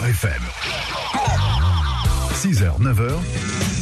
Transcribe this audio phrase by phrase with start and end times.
[0.00, 0.40] FM.
[2.32, 3.10] 6h, 9h,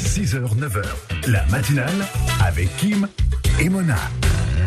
[0.04, 0.82] 6h, 9h.
[1.28, 1.94] La matinale
[2.44, 3.06] avec Kim
[3.60, 3.94] et Mona.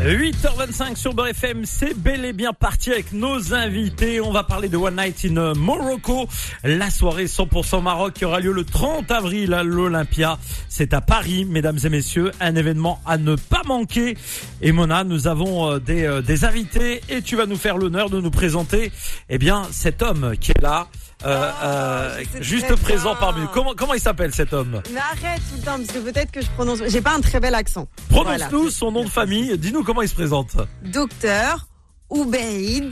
[0.05, 4.21] 8h25 sur Beurre FM, c'est bel et bien parti avec nos invités.
[4.21, 6.27] On va parler de One Night in Morocco,
[6.63, 10.39] la soirée 100% Maroc qui aura lieu le 30 avril à l'Olympia.
[10.69, 14.17] C'est à Paris, mesdames et messieurs, un événement à ne pas manquer.
[14.61, 18.09] Et Mona, nous avons euh, des, euh, des invités et tu vas nous faire l'honneur
[18.09, 18.93] de nous présenter,
[19.29, 20.87] eh bien, cet homme qui est là.
[21.25, 23.19] Euh, euh, c'est juste présent bien.
[23.19, 23.47] parmi nous.
[23.47, 24.81] Comment, comment il s'appelle cet homme?
[24.91, 26.79] Mais arrête tout le temps, parce que peut-être que je prononce.
[26.87, 27.87] J'ai pas un très bel accent.
[28.09, 28.71] Prononce-nous Voilà.
[28.71, 29.57] son nom de famille.
[29.57, 30.55] Dis-nous comment il se présente.
[30.83, 31.67] Docteur
[32.09, 32.91] Oubeid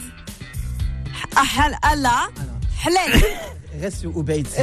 [1.36, 2.28] Ahal Allah.
[3.80, 4.48] Reste sur Ubaid.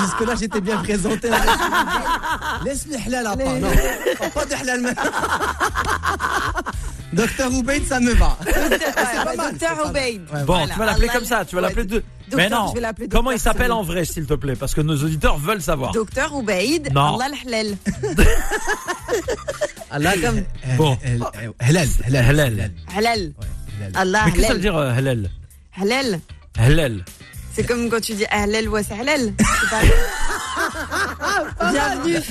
[0.00, 1.28] Jusque-là, j'étais bien présenté.
[2.64, 3.54] Laisse le halal à part.
[3.54, 3.68] Non,
[4.32, 4.94] pas de halal.
[7.12, 8.38] Docteur Ubaid, ça me va.
[8.44, 9.92] Docteur.
[9.94, 10.72] Ouais, Bon, Voilà.
[10.72, 12.02] tu vas l'appeler Allah- comme ça, tu vas Ouais, l'appeler de...
[12.34, 12.72] Mais non,
[13.10, 14.56] comment il s'appelle en vrai, s'il te plaît?
[14.56, 15.92] Parce que nos auditeurs veulent savoir.
[15.92, 17.18] Docteur Oubeid Non.
[17.18, 17.76] Allah Halal.
[19.90, 20.42] Allah, comme-
[20.78, 20.96] Bon.
[21.60, 21.88] Halal.
[22.06, 22.70] Halal.
[22.96, 23.32] Halal.
[23.94, 25.28] Allah Mais qu'est-ce que ça veut dire euh, halal?
[25.78, 26.20] Halal.
[26.58, 27.04] Halal.
[27.54, 29.34] C'est comme quand tu dis Halal Halal.
[29.38, 29.82] C'est pas-
[31.70, 32.18] Bienvenue.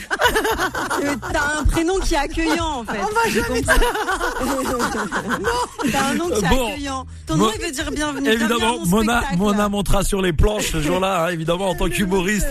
[1.04, 3.00] Euh, T'as un prénom qui est accueillant en fait.
[3.32, 3.64] J'ai compris.
[5.92, 6.68] T'as un nom qui est Bon.
[6.68, 7.06] accueillant.
[7.26, 8.22] Ton nom il veut dire bienvenue.
[8.22, 9.38] Bienvenue Évidemment, à mon Mona, spectacle.
[9.40, 12.46] Mona montera sur les planches ce jour-là, hein, évidemment, en tant qu'humoriste.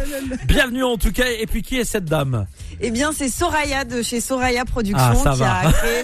[0.46, 1.26] Bienvenue en tout cas.
[1.38, 2.46] Et puis, qui est cette dame?
[2.80, 5.58] Eh bien, c'est Soraya de chez Soraya Productions Ah, ça qui va.
[5.68, 6.02] a créé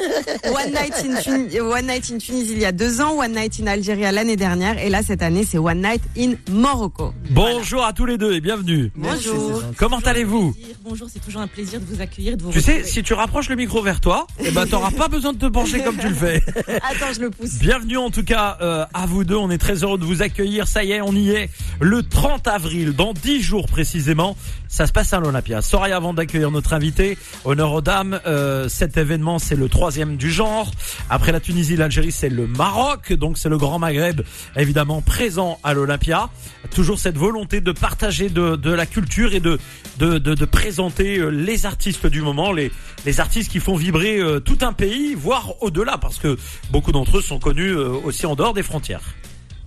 [0.51, 3.55] One Night, in Tun- One Night in Tunisie il y a deux ans, One Night
[3.63, 7.13] in Algérie l'année dernière, et là cette année c'est One Night in Morocco.
[7.31, 8.93] Bonjour à tous les deux et bienvenue.
[8.95, 9.63] Bonjour.
[9.79, 10.36] Comment allez-vous?
[10.85, 13.49] Bonjour, c'est toujours un plaisir de vous accueillir, de vous Tu sais, si tu rapproches
[13.49, 16.15] le micro vers toi, eh ben, t'auras pas besoin de te pencher comme tu le
[16.15, 16.43] fais.
[16.69, 17.59] Attends, je le pousse.
[17.59, 19.37] Bienvenue en tout cas euh, à vous deux.
[19.37, 20.69] On est très heureux de vous accueillir.
[20.69, 21.51] Ça y est, on y est.
[21.81, 24.37] Le 30 avril, dans 10 jours précisément,
[24.69, 25.63] ça se passe à l'Olympia.
[25.63, 28.21] Soraya, avant d'accueillir notre invité, honneur aux dames.
[28.27, 30.71] euh, cet événement, c'est le troisième du genre.
[31.09, 33.13] Après la Tunisie, l'Algérie, c'est le Maroc.
[33.13, 34.23] Donc c'est le Grand Maghreb,
[34.57, 36.29] évidemment présent à l'Olympia.
[36.75, 39.59] Toujours cette volonté de partager de, de la culture et de
[39.99, 42.71] de, de, de présenter euh, les artistes du moment, les
[43.07, 46.37] les artistes qui font vibrer euh, tout un pays, voire au-delà, parce que
[46.71, 49.15] beaucoup d'entre eux sont connus euh, aussi en dehors des frontières.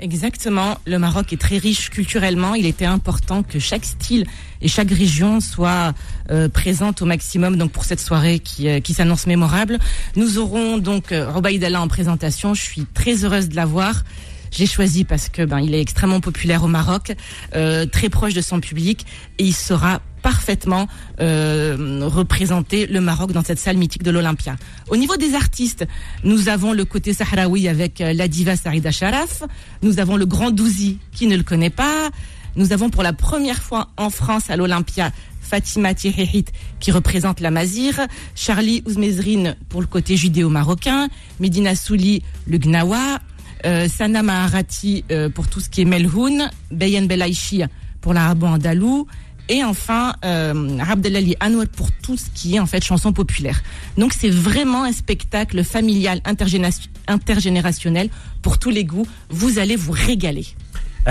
[0.01, 0.77] Exactement.
[0.85, 2.55] Le Maroc est très riche culturellement.
[2.55, 4.25] Il était important que chaque style
[4.61, 5.93] et chaque région soit
[6.31, 7.57] euh, présente au maximum.
[7.57, 9.77] Donc pour cette soirée qui, qui s'annonce mémorable,
[10.15, 12.53] nous aurons donc euh, Robaïd Allah en présentation.
[12.53, 14.03] Je suis très heureuse de l'avoir.
[14.51, 17.13] J'ai choisi parce que ben il est extrêmement populaire au Maroc,
[17.51, 19.05] très proche de son public
[19.37, 20.87] et il saura parfaitement
[21.21, 24.57] euh, représenter le Maroc dans cette salle mythique de l'Olympia.
[24.89, 25.87] Au niveau des artistes,
[26.23, 29.41] nous avons le côté sahraoui avec euh, la diva Sarida Sharaf,
[29.81, 32.11] nous avons le grand Douzi qui ne le connaît pas,
[32.55, 37.49] nous avons pour la première fois en France à l'Olympia Fatima Tihihit qui représente la
[37.49, 37.99] Mazir,
[38.35, 41.07] Charlie Ouzmezrine pour le côté judéo-marocain,
[41.39, 43.17] Medina Souli le Gnawa,
[43.65, 47.63] euh, Sana Maharati pour tout ce qui est Melhoun, Bayan Belaichi
[47.99, 49.07] pour l'arabo-andalou,
[49.49, 53.61] et enfin euh, Abdelali Anwar pour tout ce qui est en fait chanson populaire.
[53.97, 58.09] Donc c'est vraiment un spectacle familial intergénération- intergénérationnel
[58.41, 59.07] pour tous les goûts.
[59.29, 60.47] Vous allez vous régaler.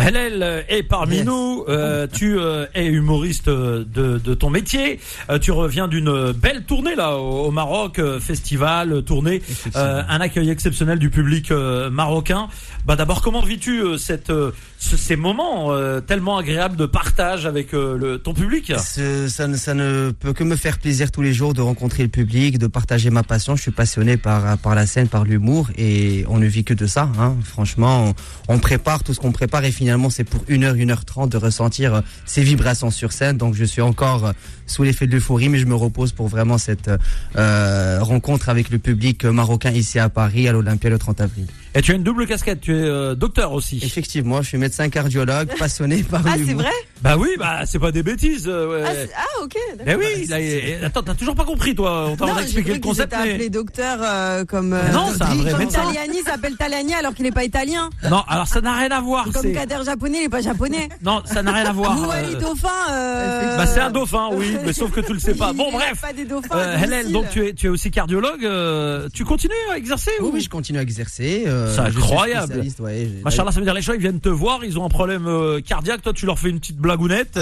[0.07, 1.25] Hélène euh, est parmi Yes.
[1.27, 1.65] nous.
[1.69, 3.85] Euh, tu euh, es humoriste de,
[4.19, 5.01] de ton métier.
[5.31, 9.43] Euh, tu reviens d'une belle tournée là au, au Maroc, festival, tournée,
[9.75, 12.49] un accueil exceptionnel du public marocain.
[12.87, 14.33] Bah d'abord, comment vis-tu cette
[14.79, 15.73] ce- ces moments
[16.07, 18.73] tellement agréables de partage avec le, ton public?
[18.79, 22.09] Ça, ne, ça ne peut que me faire plaisir tous les jours de rencontrer le
[22.09, 23.57] public, de partager ma passion.
[23.57, 26.87] Je suis passionné par, par la scène, par l'humour et on ne vit que de
[26.87, 27.09] ça.
[27.19, 27.35] Hein.
[27.45, 28.15] Franchement,
[28.49, 31.05] on, on prépare tout ce qu'on prépare et finalement c'est pour une heure, une heure
[31.05, 33.37] trente de ressentir euh, ces vibrations sur scène.
[33.37, 34.33] Donc je suis encore euh,
[34.67, 36.91] sous l'effet de l'euphorie, mais je me repose pour vraiment cette
[37.37, 41.47] euh, rencontre avec le public marocain ici à Paris, à l'Olympia le 30 avril.
[41.79, 42.61] Et tu as une double casquette.
[42.61, 43.79] Tu es euh, docteur aussi.
[43.85, 46.73] Effectivement, je suis médecin cardiologue, passionné par Ah, c'est vrai
[47.03, 48.47] Bah oui, bah c'est pas des bêtises.
[48.49, 48.83] euh, ouais.
[48.85, 49.55] ah, c'est- ah, ok.
[49.79, 49.85] d'accord.
[49.87, 52.09] Mais oui, là, et- attends, t'as toujours pas compris toi.
[52.09, 53.13] On t'a Non, j'ai expliqué cru le qu'ils concept.
[53.13, 55.83] étaient mais- appelés docteur euh, comme euh, Mais non, c'est un vrai comme médecin.
[55.85, 57.91] Taliani s'appelle Taliani alors qu'il n'est pas italien.
[58.11, 59.25] Non, alors ça n'a rien à voir.
[59.31, 60.89] Comme c'est- Kader japonais, il n'est pas japonais.
[61.05, 61.95] Non, ça n'a rien à voir.
[61.95, 62.69] Mouali Euh, dauphin.
[62.91, 63.57] Euh...
[63.57, 65.51] Bah c'est un dauphin, oui, mais sauf que tu le sais pas.
[65.53, 66.01] Il Bon élève bref.
[66.03, 66.57] Pas des dauphins.
[66.57, 67.13] Euh, Hélène, domicile.
[67.13, 68.45] donc tu es, tu es aussi cardiologue.
[68.45, 71.45] euh, tu continues à exercer Oui, ou oui, je continue à exercer.
[71.47, 72.63] euh, euh, C'est suis incroyable.
[72.81, 75.27] ouais, Machallah, ça veut dire les gens ils viennent te voir, ils ont un problème
[75.27, 77.39] euh, cardiaque, toi tu leur fais une petite blagounette.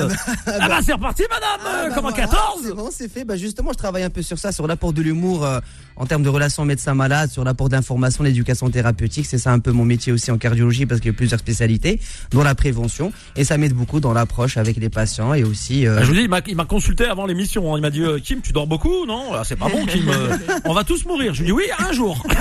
[0.46, 3.24] Ah bah c'est reparti madame, Ah, euh, bah comme voilà, 14 C'est bon, c'est fait.
[3.24, 5.60] Bah justement, je travaille un peu sur ça, sur l'apport de l'humour euh,
[5.96, 9.26] en termes de relations médecin-malade, sur l'apport d'information, l'éducation thérapeutique.
[9.26, 12.00] C'est ça un peu mon métier aussi en cardiologie parce qu'il y a plusieurs spécialités,
[12.30, 13.12] dont la prévention.
[13.36, 15.86] Et ça m'aide beaucoup dans l'approche avec les patients et aussi.
[15.86, 17.72] euh, Ah, Je vous dis, il m'a- consulté avant l'émission.
[17.74, 17.78] hein.
[17.78, 20.08] Il m'a dit, euh, Kim, tu dors beaucoup Non, Ah, c'est pas bon, Kim.
[20.08, 21.32] euh, on va tous mourir.
[21.34, 22.22] Je lui dis oui, un jour.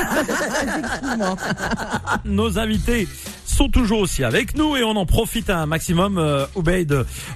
[2.25, 3.07] Nos invités
[3.45, 6.17] sont toujours aussi avec nous et on en profite un maximum.
[6.17, 6.45] Euh,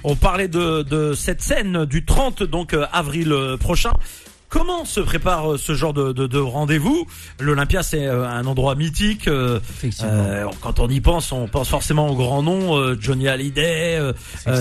[0.04, 3.92] on parlait de, de cette scène du 30 donc euh, avril euh, prochain.
[4.50, 7.06] Comment se prépare euh, ce genre de, de, de rendez-vous?
[7.38, 9.28] L'Olympia, c'est euh, un endroit mythique.
[9.28, 9.60] euh,
[10.02, 14.12] euh, quand on y pense, on pense forcément aux grands noms, Johnny Hallyday euh,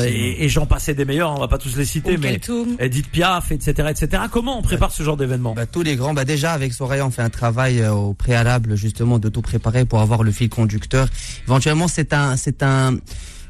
[0.06, 1.32] et, et j'en passais des meilleurs.
[1.36, 2.40] On va pas tous les citer, Ou mais.
[2.80, 4.24] Edith Piaf, etc., etc.
[4.32, 5.54] Comment on prépare ce genre d'événement?
[5.56, 9.18] Bah, tous les grands, bah déjà avec Soraya, on fait un travail au préalable justement
[9.18, 11.08] de tout préparer pour avoir le fil conducteur.
[11.48, 12.98] Éventuellement, c'est un, c'est un,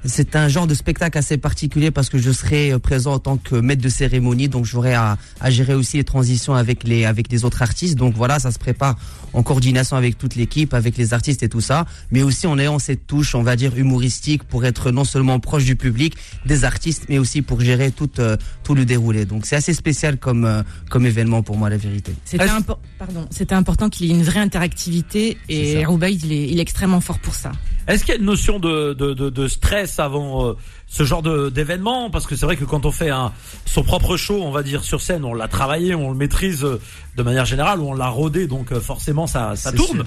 [0.05, 3.37] c'est un genre de spectacle assez particulier parce que je serai euh, présent en tant
[3.37, 7.31] que maître de cérémonie, donc j'aurai à, à gérer aussi les transitions avec les avec
[7.31, 7.95] les autres artistes.
[7.95, 8.95] Donc voilà, ça se prépare
[9.33, 12.79] en coordination avec toute l'équipe, avec les artistes et tout ça, mais aussi en ayant
[12.79, 17.05] cette touche, on va dire humoristique, pour être non seulement proche du public, des artistes,
[17.09, 19.25] mais aussi pour gérer tout euh, tout le déroulé.
[19.25, 22.13] Donc c'est assez spécial comme euh, comme événement pour moi, la vérité.
[22.25, 25.85] C'était Est-ce- impo- pardon, c'était important qu'il y ait une vraie interactivité et.
[25.89, 27.51] Roubaix, il est, il est extrêmement fort pour ça.
[27.87, 30.53] Est-ce qu'il y a une notion de, de, de, de stress avant euh,
[30.87, 33.31] ce genre d'événement Parce que c'est vrai que quand on fait un,
[33.65, 36.79] son propre show, on va dire sur scène, on l'a travaillé, on le maîtrise euh,
[37.15, 39.97] de manière générale, on l'a rodé, donc euh, forcément ça, ça tourne.
[39.97, 40.05] sûr.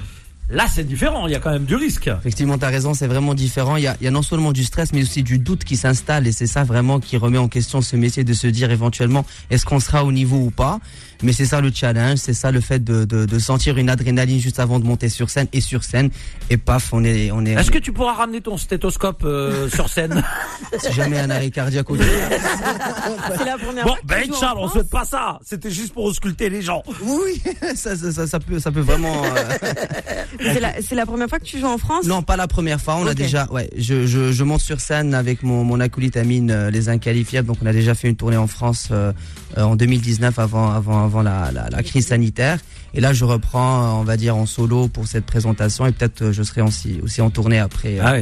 [0.50, 1.26] Là, c'est différent.
[1.26, 2.08] Il y a quand même du risque.
[2.08, 3.76] Effectivement, tu as raison, c'est vraiment différent.
[3.76, 5.76] Il y, a, il y a non seulement du stress, mais aussi du doute qui
[5.76, 6.26] s'installe.
[6.26, 9.64] Et c'est ça vraiment qui remet en question ce métier de se dire éventuellement, est-ce
[9.64, 10.78] qu'on sera au niveau ou pas
[11.22, 14.40] Mais c'est ça le challenge, c'est ça le fait de, de, de sentir une adrénaline
[14.40, 16.10] juste avant de monter sur scène et sur scène.
[16.50, 17.30] Et paf, on est...
[17.30, 20.22] On est Est-ce que tu pourras ramener ton stéthoscope euh, sur scène
[20.78, 21.96] si jamais un arrêt cardiaque au
[23.36, 25.38] C'est la première Bon, ben Charles, on souhaite pas ça.
[25.44, 26.82] C'était juste pour ausculter les gens.
[27.02, 27.42] Oui,
[27.74, 29.24] ça, ça, ça, ça peut, ça peut vraiment...
[29.24, 32.96] euh, C'est la, première fois que tu joues en France Non, pas la première fois.
[32.96, 36.50] On a déjà, ouais, je, je, je monte sur scène avec mon, mon acolyte Amine,
[36.50, 37.46] euh, les inqualifiables.
[37.46, 39.12] Donc, on a déjà fait une tournée en France euh,
[39.58, 42.58] euh, en 2019 avant, avant, avant la, crise sanitaire.
[42.94, 45.86] Et là, je reprends, on va dire, en solo pour cette présentation.
[45.86, 47.98] Et peut-être euh, je serai aussi, aussi en tournée après.
[47.98, 48.02] euh.
[48.04, 48.16] Ah.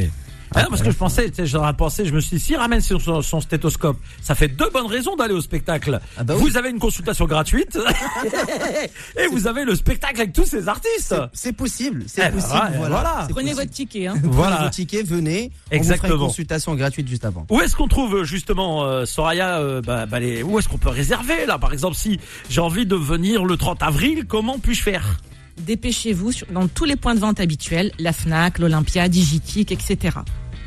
[0.54, 2.56] Ah non, parce que je pensais, tu sais, j'aurais pensé, je me suis dit, s'il
[2.56, 6.00] ramène son, son- son stéthoscope, ça fait deux bonnes raisons d'aller au spectacle.
[6.18, 7.78] Ah bah vous avez une consultation gratuite
[9.16, 11.14] et vous avez le spectacle avec tous ces artistes.
[11.32, 12.72] C'est possible, c'est Eh ben, possible.
[12.78, 13.26] voilà.
[13.30, 13.54] Prenez possible.
[13.60, 14.06] votre ticket.
[14.08, 14.14] Hein.
[14.18, 14.64] Prenez Voilà.
[14.64, 15.40] vos tickets, venez.
[15.40, 16.14] On vous fera Exactement.
[16.14, 17.46] une consultation gratuite juste avant.
[17.50, 20.88] Où est-ce qu'on trouve justement euh, Soraya euh, bah, bah, les- Où est-ce qu'on peut
[20.88, 21.58] réserver là?
[21.58, 22.18] Par exemple, si
[22.48, 25.16] j'ai envie de venir le 30 avril, comment puis-je faire?
[25.58, 30.16] Dépêchez-vous dans tous les points de vente habituels, la Fnac, l'Olympia, Digitique, etc.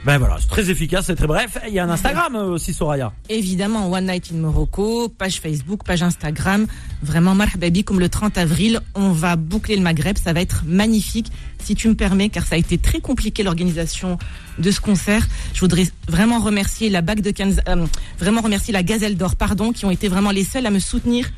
[0.05, 1.57] Ben voilà, c'est très efficace, c'est très bref.
[1.65, 3.13] Il y a un Instagram euh, aussi, Soraya.
[3.29, 6.67] Évidemment, One Night in Morocco, page Facebook, page Instagram.
[7.01, 10.17] Vraiment, marhababi, comme le 30 avril, on va boucler le Maghreb.
[10.17, 14.17] Ça va être magnifique, si tu me permets, car ça a été très compliqué l'organisation
[14.59, 15.25] de ce concert.
[15.53, 17.85] Je voudrais vraiment remercier la BAC de Kansas, euh,
[18.19, 21.29] vraiment remercier la Gazelle d'Or, pardon, qui ont été vraiment les seuls à me soutenir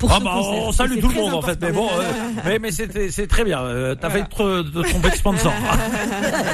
[0.00, 0.62] pour Ah ce bah, concert.
[0.64, 2.02] on salue tout le monde en fait, mais bon, euh,
[2.44, 3.60] mais, mais c'était c'est très bien.
[3.60, 5.52] Euh, T'as fait te, te tromper de sponsor.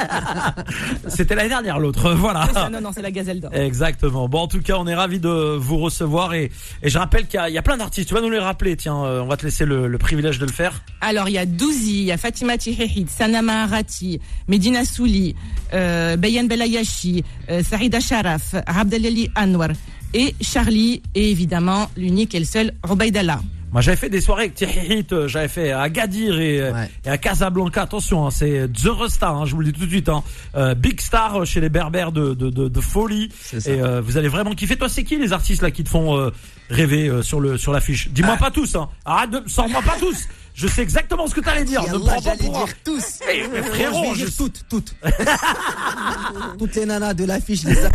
[1.08, 2.44] c'était l'année dernière l'autre, voilà.
[2.48, 3.50] C'est ça, non, non, c'est la Gazelle d'Or.
[3.54, 4.28] Exactement.
[4.28, 6.50] Bon, en tout cas, on est ravis de vous recevoir et,
[6.82, 8.08] et je rappelle qu'il y, y a plein d'artistes.
[8.08, 9.04] Tu vas nous les rappeler, tiens.
[9.04, 10.82] euh, on va te laisser le, le privilège de le faire.
[11.00, 15.34] Alors, il y a Douzi, il y a Fatima Tihehid, Sana Maharati, Medina Souli,
[15.72, 19.68] euh, Bayan Belayashi, euh, Saïda Sharaf, Abdelali Anwar
[20.14, 23.40] et Charlie et évidemment l'unique et le seul Robaïdallah.
[23.72, 26.88] Moi, j'avais fait des soirées avec euh, j'avais fait à Gadir et, euh, Ouais.
[27.04, 27.82] et à Casablanca.
[27.82, 30.08] Attention, hein, c'est The Resta, hein, je vous le dis tout de suite.
[30.08, 30.22] Hein.
[30.56, 33.28] Euh, big star chez les Berbères de, de, de, de folie.
[33.52, 34.76] Et euh, vous allez vraiment kiffer.
[34.76, 36.30] Toi, c'est qui les artistes là qui te font euh,
[36.70, 38.08] rêver euh, sur le sur l'affiche?
[38.12, 38.44] Dis-moi Ah.
[38.44, 38.76] pas tous.
[38.76, 38.88] Hein.
[39.04, 40.26] Arrête de, sors-moi pas tous.
[40.56, 41.82] Je sais exactement ce que t'allais dire.
[41.82, 43.04] Ne me Yallah, prends pas pour tous.
[43.26, 44.94] Mais, mais frérot, je vais je- dire toutes, toutes.
[46.58, 47.74] toutes les nanas de l'affiche, les.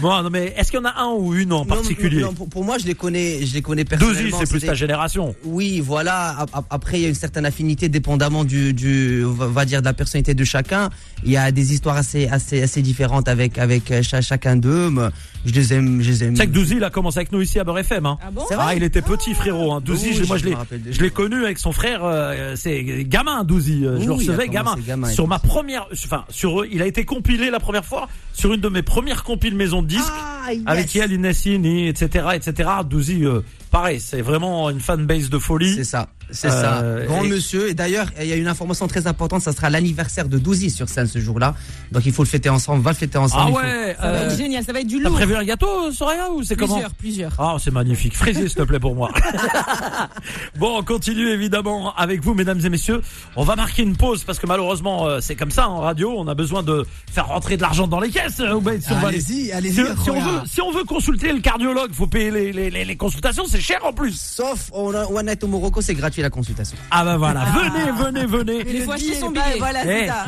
[0.00, 2.48] Bon, non, mais est-ce qu'il y en a un ou une en particulier non, pour,
[2.48, 4.20] pour moi, je les connais, je les connais personnellement.
[4.38, 5.34] Douzi, c'est plus ta génération.
[5.44, 6.36] Oui, voilà.
[6.40, 9.80] Ap- ap- Après, il y a une certaine affinité, dépendamment du, du, on va dire,
[9.80, 10.90] de la personnalité de chacun.
[11.24, 14.90] Il y a des histoires assez, assez, assez différentes avec, avec euh, cha- chacun d'eux.
[14.90, 15.08] mais
[15.46, 16.34] Je les aime, je les aime.
[16.34, 18.06] Tu sais que Douzi, il a commencé avec nous ici à Beurre FM.
[18.06, 18.18] Hein.
[18.22, 19.72] Ah bon C'est vrai Ah, il était petit, frérot.
[19.72, 19.80] Hein.
[19.84, 22.00] Douzi, Oui, moi, je l'ai, me rappelle je l'ai connu avec son frère.
[22.04, 23.84] euh, c'est gamin, Douzi.
[23.84, 24.74] euh, Je le Oui, recevais gamin.
[25.10, 28.68] Sur ma première, enfin, sur, il a été compilé la première fois sur une de
[28.68, 30.12] mes premières compiles maison de disques.
[30.46, 30.62] Ah, yes.
[30.66, 32.68] Avec Yael Inessini, etc., etc.
[32.88, 35.74] Douzi, euh, pareil, c'est vraiment une fanbase de folie.
[35.74, 37.06] C'est ça, c'est Euh, ça.
[37.06, 37.68] Grand et- monsieur.
[37.68, 39.42] Et d'ailleurs, il y a une information très importante.
[39.42, 41.54] Ça sera l'anniversaire de Douzy sur scène ce jour-là.
[41.92, 42.78] Donc il faut le fêter ensemble.
[42.80, 43.52] On va le fêter ensemble.
[43.56, 45.14] Ah faut- ouais, va euh, être génial, ça va être du t'as lourd.
[45.18, 47.32] prévu un gâteau, Soraya, ou c'est comment Plusieurs, plusieurs.
[47.38, 48.16] Ah, c'est magnifique.
[48.16, 49.10] Fraisier, s'il te plaît, pour moi.
[50.58, 53.02] bon, on continue évidemment avec vous, mesdames et messieurs.
[53.36, 56.14] On va marquer une pause parce que malheureusement, euh, c'est comme ça en radio.
[56.16, 58.40] On a besoin de faire rentrer de l'argent dans les caisses.
[58.40, 59.74] euh, si Allez-y, si, allez-y.
[59.74, 62.96] si on veut, si on veut consulter le cardiologue, faut payer les, les, les, les
[62.96, 63.44] consultations.
[63.48, 64.18] C'est cher en plus.
[64.20, 66.76] Sauf on a- One Night au Morocco, c'est gratuit la consultation.
[66.90, 67.44] Ah ben voilà.
[67.46, 68.64] Venez, venez, venez.
[68.64, 69.58] Mais les fois, billet, son pas- billet.
[69.58, 70.24] Voilà, Eh, c'est ça.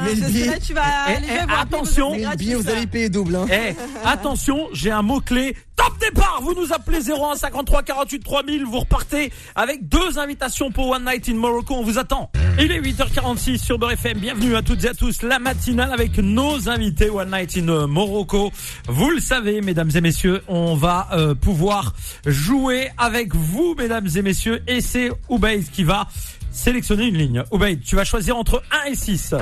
[0.47, 2.11] serai, tu vas Eh, aller eh, mais attention.
[2.13, 3.37] c'est Le gratuit, billet, vous allez payer double.
[3.37, 3.47] Hein.
[3.51, 5.57] Eh, attention, j'ai un mot-clé.
[5.81, 8.67] Top départ Vous nous appelez 01 53 48 3000.
[8.67, 11.75] Vous repartez avec deux invitations pour One Night in Morocco.
[11.75, 12.31] On vous attend.
[12.59, 14.19] Il est 8h46 sur Beurre FM.
[14.19, 15.23] Bienvenue à toutes et à tous.
[15.23, 18.53] La matinale avec nos invités One Night in Morocco.
[18.89, 21.95] Vous le savez, mesdames et messieurs, on va euh, pouvoir
[22.27, 24.63] jouer avec vous, mesdames et messieurs.
[24.67, 26.09] Et c'est Oubaïd qui va
[26.51, 27.43] sélectionner une ligne.
[27.53, 29.35] Oubaïd, tu vas choisir entre 1 et 6.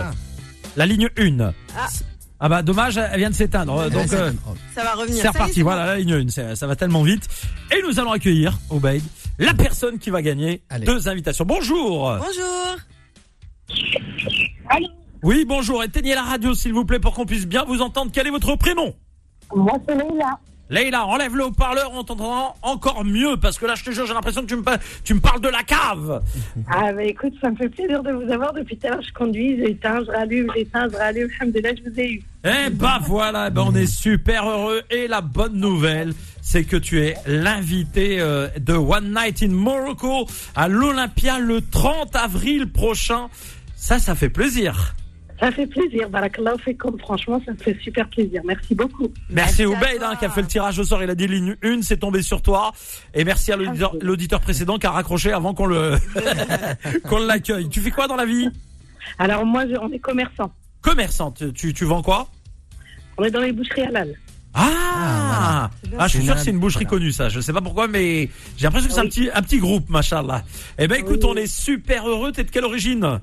[0.76, 1.52] La ligne 1.
[1.76, 1.88] Ah.
[2.40, 3.90] Ah bah dommage, elle vient de s'éteindre.
[3.90, 4.30] Donc euh,
[4.74, 5.20] Ça va revenir.
[5.20, 7.28] c'est reparti, voilà la ligne 1, ça, ça va tellement vite.
[7.76, 9.02] Et nous allons accueillir, Obeid,
[9.38, 10.86] la personne qui va gagner Allez.
[10.86, 11.44] deux invitations.
[11.44, 12.18] Bonjour bon.
[12.18, 12.76] Bonjour.
[15.24, 18.10] Oui, bonjour, éteignez la radio s'il vous plaît pour qu'on puisse bien vous entendre.
[18.14, 18.94] Quel est votre prénom?
[19.54, 20.38] Moi, c'est Leïla.
[20.70, 24.12] Leïla, enlève le haut-parleur, on t'entendra encore mieux, parce que là je te jure, j'ai
[24.14, 26.22] l'impression que tu me, pa- tu me parles de la cave.
[26.70, 28.52] Ah, bah écoute, ça me fait plaisir de vous avoir.
[28.52, 31.28] Depuis tout à l'heure, je conduis, j'éteins, je rallume, j'éteins, je rallume.
[31.40, 32.22] Alhamdulillah, je vous ai eu.
[32.44, 34.82] Eh bah voilà, ben on est super heureux.
[34.90, 40.26] Et la bonne nouvelle, c'est que tu es l'invité euh, de One Night in Morocco
[40.54, 43.28] à l'Olympia le 30 avril prochain.
[43.76, 44.94] Ça, ça fait plaisir.
[45.40, 46.08] Ça fait plaisir.
[46.10, 48.40] Barakallah, fait comme franchement, ça me fait super plaisir.
[48.44, 49.06] Merci beaucoup.
[49.30, 51.02] Merci Merci hein, qui a fait le tirage au sort.
[51.02, 52.72] Il a dit ligne 1, c'est tombé sur toi.
[53.14, 55.94] Et merci à l'auditeur- précédent qui a raccroché avant qu'on le
[57.08, 57.68] qu'on l'accueille.
[57.68, 58.48] Tu fais quoi dans la vie?
[59.18, 60.52] Alors, moi, je- on est commerçant.
[60.82, 61.52] Commerçante.
[61.54, 62.28] Tu, tu vends quoi?
[63.16, 64.14] On est dans les boucheries halal.
[64.54, 66.98] Ah, ah, je suis sûr que c'est une boucherie voilà.
[66.98, 67.28] connue, ça.
[67.28, 70.42] Je sais pas pourquoi, mais j'ai l'impression que c'est un petit, un petit groupe, machallah.
[70.78, 71.30] Eh ben, écoute, Oui.
[71.32, 72.32] on est super heureux.
[72.32, 73.20] T'es de quelle origine?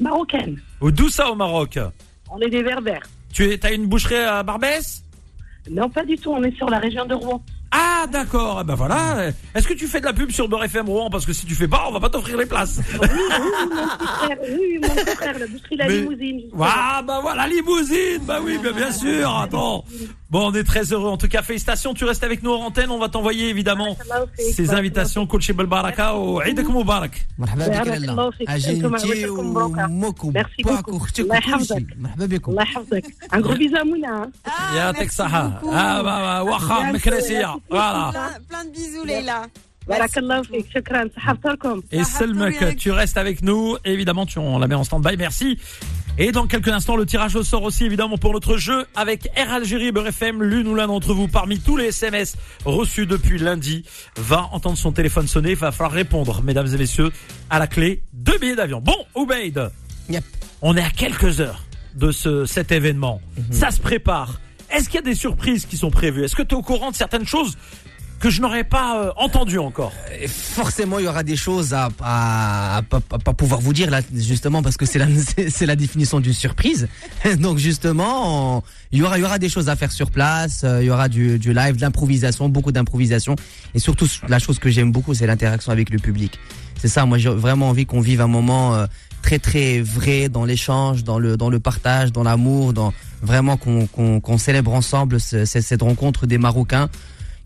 [0.00, 0.60] Marocaine.
[0.80, 1.78] D'où ça au Maroc
[2.30, 3.02] On est des berbères.
[3.32, 5.02] Tu es, t'as une boucherie à Barbès
[5.70, 6.30] Non, pas du tout.
[6.32, 7.42] On est sur la région de Rouen.
[7.74, 8.58] Ah, d'accord.
[8.60, 9.28] Eh ben voilà.
[9.54, 11.54] Est-ce que tu fais de la pub sur Beurre FM Rouen Parce que si tu
[11.54, 12.80] fais pas, on va pas t'offrir les places.
[13.00, 13.08] Oui, oui,
[13.70, 14.38] mon petit frère.
[14.42, 15.38] Oui, oui, mon petit frère.
[15.38, 16.40] La boucherie La Mais- Limousine.
[16.60, 18.20] Ah, bah voilà, limousine.
[18.26, 19.34] Bah oui, bien, bien sûr.
[19.38, 19.84] Attends.
[20.32, 21.10] Bon, on est très heureux.
[21.10, 21.92] En tout cas, félicitations.
[21.92, 22.90] Tu restes avec nous en antenne.
[22.90, 23.98] On va t'envoyer évidemment
[24.38, 25.26] ces invitations.
[25.26, 27.26] Coach Belbaraka ou Moubarak.
[30.32, 30.98] Merci beaucoup.
[33.30, 34.26] Un gros bisou à Mouna.
[34.46, 35.60] Ah, ya Teksaha.
[35.70, 36.42] Ah, bah,
[37.70, 39.42] bah, plein de bisous, Leila.
[41.90, 43.76] Et Selmek, tu restes avec nous.
[43.84, 45.16] Évidemment, tu, on la met en stand-by.
[45.18, 45.58] Merci
[46.18, 49.50] et dans quelques instants le tirage au sort aussi évidemment pour notre jeu avec Air
[49.52, 53.84] Algérie Beurre FM l'une ou l'un d'entre vous parmi tous les SMS reçus depuis lundi
[54.16, 55.50] va entendre son téléphone sonner.
[55.50, 57.10] Il va falloir répondre mesdames et messieurs
[57.50, 58.80] à la clé deux billets d'avion.
[58.80, 59.70] Bon Oubaid
[60.10, 60.24] Yep.
[60.60, 61.64] on est à quelques heures
[61.94, 63.20] de ce cet événement.
[63.50, 64.40] Ça se prépare.
[64.70, 66.24] Est-ce qu'il y a des surprises qui sont prévues?
[66.24, 67.56] Est-ce que tu es au courant de certaines choses
[68.22, 69.92] que je n'aurais pas euh, entendues encore
[70.28, 71.88] forcément, il y aura des choses à,
[72.88, 75.06] pas- pouvoir vous dire là, justement, parce que c'est la,
[75.48, 76.88] c'est la définition d'une surprise.
[77.40, 78.62] Donc justement,
[78.92, 80.62] il y aura, il y aura des choses à faire sur place.
[80.64, 83.34] euh, Il y aura du, du live, de l'improvisation, beaucoup d'improvisation,
[83.74, 86.38] et surtout la chose que j'aime beaucoup, c'est l'interaction avec le public.
[86.78, 88.86] C'est ça, moi j'ai vraiment envie qu'on vive un moment euh,
[89.22, 93.86] très très vrai dans l'échange, dans le dans le partage, dans l'amour, dans vraiment qu'on
[93.86, 96.88] qu'on qu'on célèbre ensemble ce- ce- cette rencontre des Marocains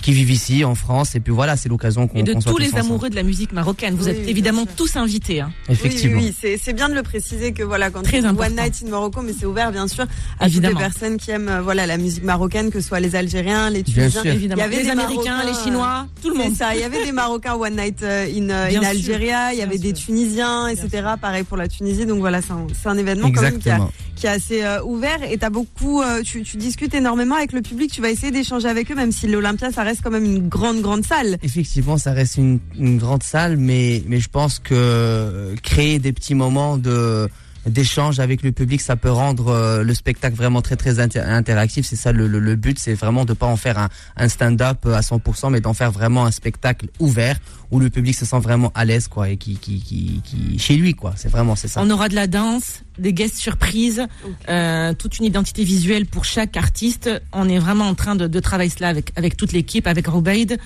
[0.03, 1.15] qui vivent ici en France.
[1.17, 2.81] Et puis voilà, c'est l'occasion qu'on Et de soit tous les ensemble.
[2.81, 3.95] amoureux de la musique marocaine.
[3.97, 5.41] Vous Oui, êtes évidemment tous invités.
[5.41, 5.51] hein.
[5.69, 6.19] Effectivement.
[6.21, 8.51] Oui, oui, oui, c'est bien de le préciser que voilà, quand Très on dit important.
[8.53, 10.05] One Night in Morocco, mais c'est ouvert bien sûr
[10.39, 10.75] à Évidemment.
[10.75, 13.71] toutes les personnes qui aiment euh, voilà la musique marocaine, que ce soit les Algériens,
[13.71, 14.23] les Bien Tunisiens.
[14.23, 14.33] sûr.
[14.33, 14.61] Évidemment.
[14.61, 16.55] Il y avait les des Américains, Marocains, les Chinois, tout le C'est monde.
[16.57, 18.85] ça, il y avait des Marocains One Night euh, in, euh, in sûr.
[18.85, 20.07] Algéria, il y Bien avait des sûr.
[20.07, 20.89] Tunisiens, etc.
[21.21, 23.75] Pareil pour la Tunisie, donc voilà, c'est un, c'est un événement quand même qui, a-
[23.75, 23.93] Exactement.
[24.15, 27.63] qui est assez euh, ouvert et t'as beaucoup, euh, tu, tu discutes énormément avec le
[27.63, 30.49] public, tu vas essayer d'échanger avec eux, même si l'Olympia ça reste quand même une
[30.49, 31.39] grande grande salle.
[31.43, 36.13] Effectivement, ça reste une, une grande salle, mais, mais je pense que euh, créer des
[36.13, 37.29] petits moments de
[37.67, 41.87] d'échange avec le public, ça peut rendre euh, le spectacle vraiment très très inter- interactif.
[41.87, 44.87] C'est ça le, le, le but, c'est vraiment de pas en faire un, un stand-up
[44.87, 47.39] à 100%, mais d'en faire vraiment un spectacle ouvert
[47.73, 50.77] où le public se sent vraiment à l'aise, quoi, et qui, qui, qui, qui chez
[50.77, 51.15] lui, quoi.
[51.17, 51.81] C'est vraiment c'est ça.
[51.83, 54.07] On aura de la danse, des guests surprises,
[54.49, 57.11] euh, toute une identité visuelle pour chaque artiste.
[57.33, 60.59] On est vraiment en train de, de travailler cela avec, avec toute l'équipe, avec Rubaid.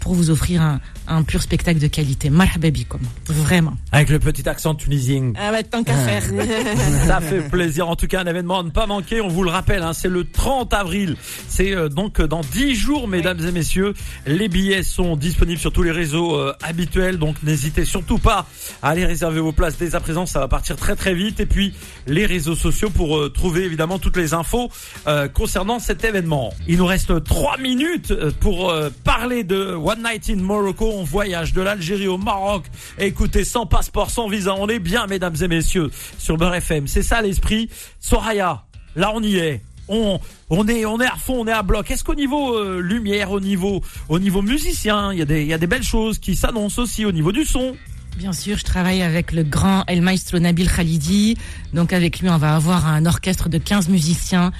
[0.00, 2.30] Pour vous offrir un, un pur spectacle de qualité.
[2.30, 3.00] Marhaba bikum.
[3.26, 3.74] Vraiment.
[3.92, 5.32] Avec le petit accent tunisien.
[5.36, 6.22] Ah bah, tant qu'à faire.
[7.06, 7.88] Ça fait plaisir.
[7.88, 9.20] En tout cas, un événement à ne pas manquer.
[9.20, 11.16] On vous le rappelle, hein, c'est le 30 avril.
[11.48, 13.94] C'est euh, donc dans 10 jours, mesdames et messieurs.
[14.26, 17.18] Les billets sont disponibles sur tous les réseaux euh, habituels.
[17.18, 18.46] Donc n'hésitez surtout pas
[18.82, 20.26] à aller réserver vos places dès à présent.
[20.26, 21.40] Ça va partir très très vite.
[21.40, 21.74] Et puis
[22.06, 24.70] les réseaux sociaux pour euh, trouver évidemment toutes les infos
[25.06, 26.52] euh, concernant cet événement.
[26.66, 30.90] Il nous reste 3 minutes euh, pour euh, parler de One Night in Morocco.
[30.94, 32.64] On voyage de l'Algérie au Maroc.
[32.98, 36.86] Écoutez, sans passeport, sans visa, on est bien, mesdames et messieurs, sur Beurre FM.
[36.86, 37.68] C'est ça l'esprit.
[38.00, 38.64] Soraya,
[38.96, 39.60] là on y est.
[39.88, 41.90] On, on est, on est à fond, on est à bloc.
[41.90, 45.48] Est-ce qu'au niveau euh, lumière, au niveau, au niveau musicien, il y a des, il
[45.48, 47.76] y a des belles choses qui s'annoncent aussi au niveau du son?
[48.16, 51.36] Bien sûr, je travaille avec le grand El Maestro Nabil Khalidi.
[51.74, 54.50] Donc avec lui, on va avoir un orchestre de 15 musiciens,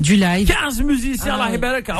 [0.00, 0.48] du live.
[0.48, 1.50] 15 musiciens, Ah là,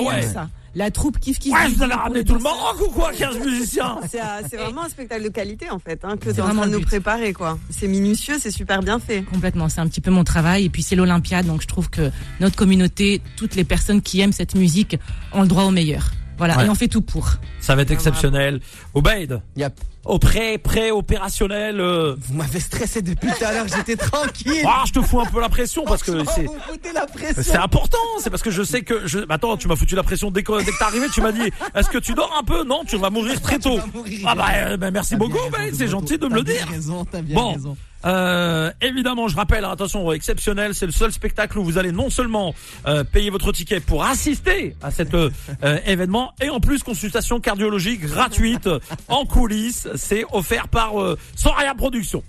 [0.00, 0.06] ouais.
[0.06, 0.22] Ouais.
[0.22, 0.48] ça.
[0.74, 1.52] La troupe Kif Kif.
[1.52, 3.98] Ouais, vous allez ramener tout le Maroc ou quoi, 15 musiciens?
[4.08, 6.62] C'est vraiment un spectacle de qualité en fait, hein, que C'est tu es en vraiment
[6.62, 7.58] train de nous préparer quoi.
[7.70, 9.22] C'est minutieux, c'est super bien fait.
[9.22, 10.66] Complètement, c'est un petit peu mon travail.
[10.66, 14.32] Et puis c'est l'Olympiade, donc je trouve que notre communauté, toutes les personnes qui aiment
[14.32, 14.96] cette musique,
[15.32, 16.12] ont le droit au meilleur.
[16.40, 16.64] Voilà, Ouais.
[16.66, 17.34] et on fait tout pour.
[17.60, 18.60] Ça va être exceptionnel.
[18.94, 19.78] Obeid, Yep.
[20.06, 22.16] au prêt, prêt, opérationnel, euh...
[22.18, 24.64] Vous m'avez stressé depuis tout à l'heure, j'étais tranquille.
[24.66, 26.92] ah, je te fous un peu la pression parce que Franchement, c'est, Vous me foutez
[26.94, 27.42] la pression.
[27.42, 29.18] C'est important, c'est parce que je sais que je.
[29.28, 31.06] Attends, tu m'as foutu la pression dès que, dès que t'es arrivé.
[31.12, 32.64] Tu m'as dit, est-ce que tu dors un peu?
[32.64, 33.78] Non, tu vas mourir très tôt.
[33.92, 34.20] Mourir.
[34.26, 35.36] Ah bah, euh, bah, merci beaucoup,
[35.74, 36.66] c'est gentil de me le dire.
[36.70, 37.76] raison, t'as bien Bon, raison.
[38.04, 42.10] Euh, évidemment, je rappelle, hein, attention, exceptionnel, c'est le seul spectacle où vous allez non
[42.10, 42.54] seulement
[42.86, 45.30] euh, payer votre ticket pour assister à cet euh,
[45.64, 48.68] euh, événement, et en plus consultation cardiologique gratuite
[49.08, 52.22] en coulisses, c'est offert par euh, Soraya Productions.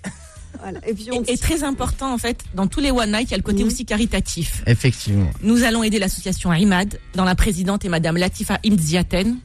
[0.60, 0.80] Voilà.
[0.86, 3.30] Et puis on Et, et très important, en fait, dans tous les One Night, il
[3.30, 3.68] y a le côté Mhm.
[3.68, 4.62] aussi caritatif.
[4.66, 5.30] Effectivement.
[5.42, 9.38] Nous allons aider l'association IMAD, dont la présidente est Madame Latifa Imdziaten,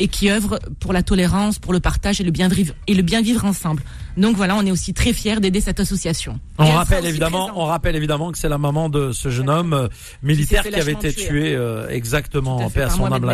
[0.00, 3.02] et qui œuvre pour la tolérance, pour le partage et le bien vivre, et le
[3.02, 3.82] bien vivre ensemble.
[4.16, 6.40] Donc voilà, on est aussi très fiers d'aider cette association.
[6.58, 7.62] On rappelle évidemment, présente.
[7.62, 9.88] on rappelle évidemment que c'est la maman de ce jeune homme euh,
[10.22, 13.24] militaire qui, avait été tué euh, exactement en paix à son âme.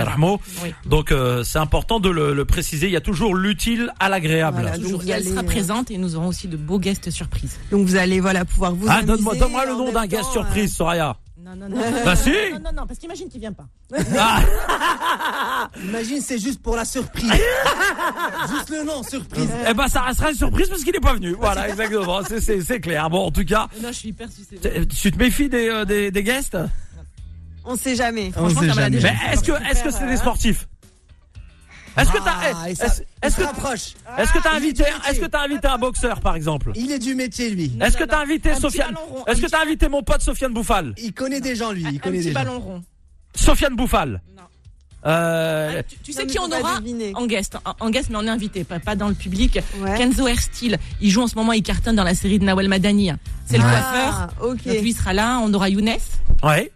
[0.63, 0.75] Oui.
[0.85, 2.87] Donc euh, c'est important de le, le préciser.
[2.87, 4.61] Il y a toujours l'utile à l'agréable.
[4.61, 4.77] Voilà.
[4.77, 7.59] Elle allez, sera euh, présente et nous aurons aussi de beaux guests surprises.
[7.71, 10.75] Donc vous allez voilà pouvoir vous Ah, donne-moi, donne-moi le nom d'un guest temps, surprise,
[10.75, 11.17] Soraya.
[11.47, 11.77] Non, non, non.
[12.05, 12.31] Bah si.
[12.53, 13.67] Non, non, non, parce qu'imagine qu'il vient pas.
[14.19, 17.31] Ah, Imagine, c'est juste pour la surprise.
[18.51, 19.49] juste le nom, surprise.
[19.69, 21.37] eh ben ça restera une surprise parce qu'il n'est pas venu.
[21.39, 22.21] Voilà, exactement.
[22.27, 23.09] C'est, c'est, c'est clair.
[23.11, 24.87] Bon, en tout cas, Non, je suis hyper susceptible.
[24.89, 26.57] tu te méfies des, euh, des, des guests?
[26.57, 26.67] Euh,
[27.65, 28.29] On sait jamais.
[28.37, 28.97] On Franchement, sait ça m'a jamais.
[28.97, 30.67] déjà Mais est-ce que, est-ce que c'est des sportifs?
[31.97, 33.95] Est-ce que t'as, Ah, est-ce, est-ce que, rapproche.
[34.19, 36.99] est-ce que t'as est invité, est-ce que t'as invité un boxeur par exemple Il est
[36.99, 37.73] du métier, lui.
[37.75, 38.95] Non, Est-ce que t'as invité Sofiane
[39.27, 41.85] Est-ce que t'as invité mon pote Sofiane Bouffal Il connaît des gens, lui.
[41.91, 42.35] Il connaît des gens.
[42.35, 42.83] ballon rond.
[43.35, 44.21] Sofiane Bouffal.
[44.37, 44.43] Non.
[45.07, 47.13] Euh, Ah, tu, tu Non, sais qui on aura deviner.
[47.15, 49.59] en guest, en, en guest mais on est invité, pas, pas dans le public.
[49.79, 49.97] Ouais.
[49.97, 53.13] Kenzo Herstil, il joue en ce moment, il cartonne dans la série de Nawel Madani.
[53.47, 54.15] C'est le coiffeur.
[54.15, 54.65] Ah, ok.
[54.65, 55.91] Donc lui sera là, on aura Younes.
[56.43, 56.73] ouais.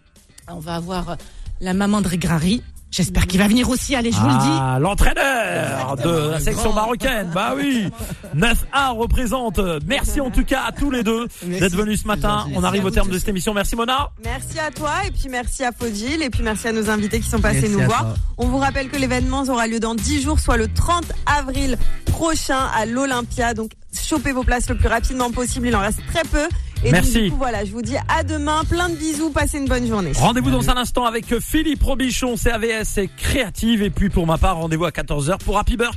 [0.47, 1.15] On va avoir euh,
[1.61, 2.63] la maman de Regrari.
[2.91, 4.57] J'espère qu'il va venir aussi, allez, je vous le dis.
[4.59, 6.73] Ah, l'entraîneur de la section grand.
[6.81, 7.29] marocaine.
[7.33, 7.89] Bah oui.
[8.35, 9.59] 9-1 représente.
[9.87, 12.47] Merci en tout cas à tous les deux d'être venus ce matin.
[12.53, 13.53] On arrive au terme de cette émission.
[13.53, 14.09] Merci Mona.
[14.23, 17.29] Merci à toi et puis merci à Faudil et puis merci à nos invités qui
[17.29, 18.01] sont passés Merci nous voir.
[18.01, 18.13] toi.
[18.37, 21.77] On vous rappelle que l'événement aura lieu dans 10 jours, soit le 30 avril
[22.07, 23.53] prochain à l'Olympia.
[23.53, 26.47] Donc chopez vos places le plus rapidement possible, il en reste très peu.
[26.83, 27.23] Et donc, Merci.
[27.23, 30.13] du coup, voilà, je vous dis à demain, plein de bisous, passez une bonne journée.
[30.15, 33.83] Rendez-vous dans un instant avec Philippe Robichon, CAVS et Créative.
[33.83, 35.95] Et puis pour ma part, rendez-vous à 14h pour Happy Bird.